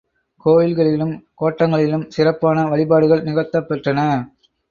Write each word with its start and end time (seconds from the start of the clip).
கோவில்களிலும் 0.45 1.11
கோட்டங்களிலும் 1.41 2.07
சிறப்பான 2.07 2.67
வழிபாடுகள் 2.67 3.23
நிகழ்த்தப் 3.23 3.69
பெற்றன. 3.69 3.99